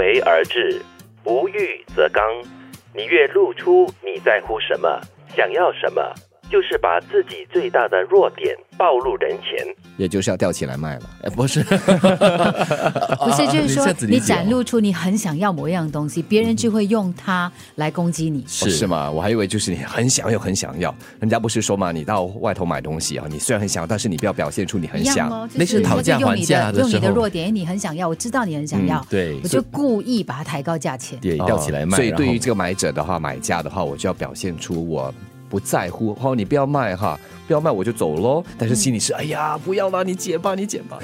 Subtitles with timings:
[0.00, 0.80] 为而治，
[1.24, 2.24] 无欲则刚。
[2.94, 4.98] 你越露出你在乎什么，
[5.28, 6.14] 想要什么，
[6.50, 9.58] 就是把自己最大的弱点暴露人前。
[10.00, 11.02] 也就是要吊起来卖了。
[11.24, 11.62] 哎，不是，
[13.20, 18.42] 不是，就是说你展露出你很想要某一样东西，别人就会用它来攻击你。
[18.46, 19.10] 是、哦是吗？
[19.10, 20.94] 我还以为就是你很想要，很想要。
[21.18, 25.28] 人家不是说嘛，你到外头买东西啊，你虽然很想要，但是你不要表现出你很想。
[25.52, 31.18] 那是讨价用你还价的用你的时候的弱点，你很想要，我知道你很想要，嗯对我就故意把它抬高价钱。
[31.20, 31.94] 对，吊起来卖。
[31.94, 35.12] 哦所以对于这个买者的话，买家的话，我就要表现出我
[35.50, 36.16] 不在乎。
[36.22, 38.42] 哦，你不要卖哈，不要卖我就走喽。
[38.56, 40.98] 但是心里是，哎呀，不要啦，你减吧，你减吧。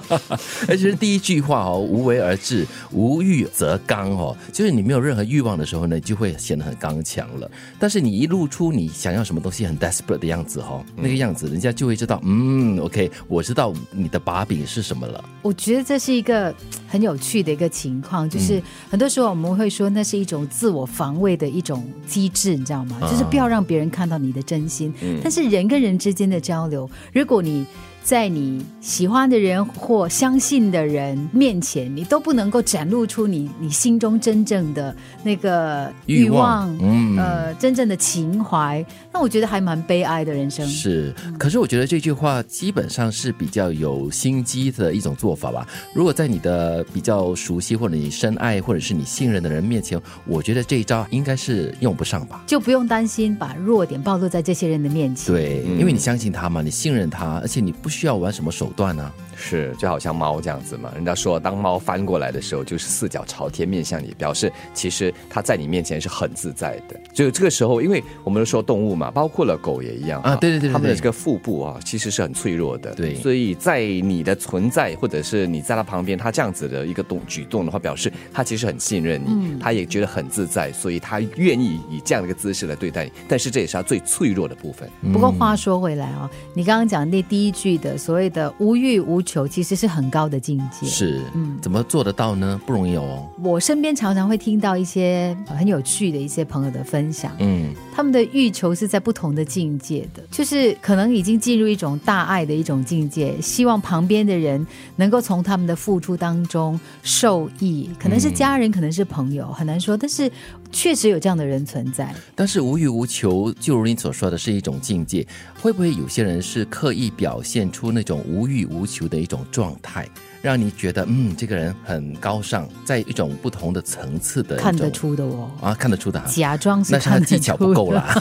[0.68, 7.50] 而且是第一句话哦，无为而治，无欲则刚哦，就是你没有任何欲望的时候呢，就会显得很刚强了。
[7.78, 15.24] 但是你一露出你想要什么东西很 desperate 的样子哦，那个样子，人家就会知道，嗯，OK，我知道你的把柄是什么了。
[15.42, 16.52] 我觉得这是一个
[16.94, 22.96] 很有趣的一个情况，就是很多时候我们会说那是一种自我防卫的一种机制，你知道吗？
[23.02, 24.94] 啊就是不要让别人看到你的真心。
[25.20, 27.66] 但是人跟人之间的交流，如果你
[28.04, 40.66] 在你喜欢的人或相信的人面前，你都不能够展露出你你心中真正的那个欲望，嗯呃，真正的情怀，那我觉得还蛮悲哀的人生。
[40.68, 45.66] 是，可是我觉得这句话基本上是比较有心机的一种做法吧。
[45.94, 52.44] 如果在你的比较熟悉或者你深爱或者是你信任的人面前，我觉得这一招应该是用不上吧。
[52.46, 55.32] 就不用担心把弱点暴露在这些人的面前。
[55.34, 59.12] 对，因为你相信他嘛，你信任他，而且你不需要玩什么手段啊。
[59.36, 60.92] 是，就好像猫这样子嘛。
[60.94, 66.96] 人家说，当猫翻过来的时候，就是四脚朝天面向你，表示其实它在你面前是很自在的。
[67.12, 72.94] 就这个时候，因为我们都说动物嘛，包括了狗也一样啊对对对对对它们的这个腹部啊，其实是很脆弱的。
[72.94, 83.10] 对所以在你的存在，或者是你在它旁边，它这样子的一个动举动的话，表示它其实很信任你，它也觉得很自在，所以它愿意以这样的一个姿势来对待你。
[83.26, 84.88] 但是这也是它最脆弱的部分。
[85.12, 90.86] 不过话说回来哦，你刚刚讲那第一句的所谓的无欲无求，其实是很高的境界。
[90.86, 92.58] 是，嗯怎么做得到呢？
[92.66, 93.28] 不容易哦。
[93.42, 104.66] 我身边常常会听到一些呃很有趣的一些朋友的分享，嗯，他们的欲求是在不同的境界的，就是可能已经进入一种大爱的一种境界，希望旁边的人
[104.96, 110.28] 能够从他们的付出当中受益，可能是家人，可能是朋友，很难说，但是
[110.72, 112.12] 确实有这样的人存在。
[112.34, 115.24] 但是无欲无求，就如你所说的是一种境界，
[115.62, 120.08] 会不会有些人是刻意表现出那种无欲无求的一种状态，
[120.44, 126.26] 让你觉得嗯，这个人很高尚，在一种不同的层次的看得出的哦，啊，看得出的啊。
[126.28, 128.14] 假装是那是他技巧不够的啦，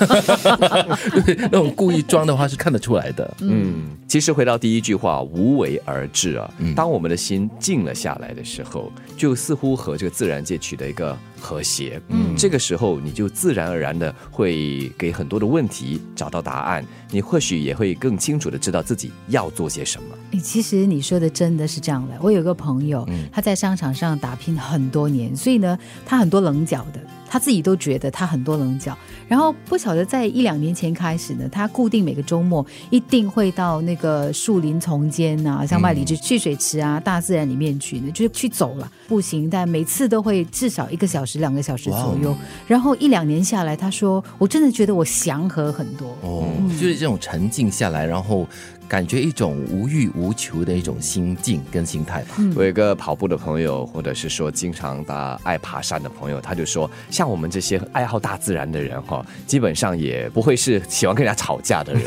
[1.26, 3.30] 对，那种故意装的话是看得出来的。
[3.42, 12.00] 嗯，其实回到第一句话“无为而治”啊，当我们的心静了下来的时候，就似乎和这个自然界取得一个和谐。
[12.09, 20.09] 嗯，这个时候你就自然而然的会给很多的问题找到答案，你或许也会更清楚的知道自己要做些什么。
[20.34, 22.16] 诶其实你说的真的是这样的。
[22.22, 25.75] 我有个朋友，他在商场上打拼很多年，所以呢，
[26.06, 27.00] 他很多棱角的，
[27.34, 28.96] 他自己都觉得他很多棱角。
[29.28, 42.38] 然后不晓得在一两年前开始呢，他固定每个周末一定会到那个树林丛间啊，像麦里之蓄水池啊，大自然里面去呢，就是去走了步行，但每次都会至少一个小时、两个小时左右。
[42.68, 46.46] 然后一两年下来，他说：“我真的觉得我祥和很多。”哦，
[46.80, 48.48] 就是这种沉静下来，然后
[48.94, 52.36] 感觉一种无欲无求的一种心境跟心态吧。
[52.56, 62.04] 我有一个跑步的朋友，或者是说经常的爱爬山的朋友，他就说，像我们这些爱好大自然的人哈，基本上也不会是喜欢跟人家吵架的人，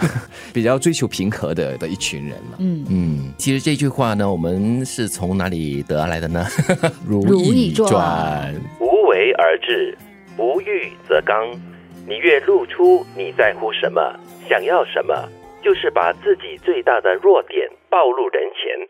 [0.50, 2.56] 比较追求平和的的一群人了。
[2.60, 6.46] 嗯，嗯，其实这句话呢，我们是从哪里得来的呢？
[7.06, 8.54] 如如意传。
[8.80, 9.94] 无为而治，
[10.38, 11.36] 无欲则刚。
[12.08, 14.00] 你越露出你在乎什么，
[14.48, 15.14] 想要什么，
[15.62, 18.88] 就是把自己最大的弱点暴露人前。